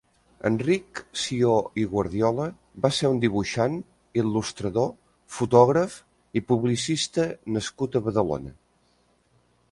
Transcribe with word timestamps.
Enric 0.49 0.99
Sió 1.23 1.49
i 1.81 1.83
Guardiola 1.89 2.45
va 2.85 2.89
ser 2.99 3.11
un 3.15 3.19
dibuixant, 3.25 3.75
il·lustrador, 4.21 4.87
fotògraf 5.35 5.97
i 6.41 6.43
publicista 6.53 7.27
nascut 7.59 7.99
a 7.99 8.03
Badalona. 8.09 8.55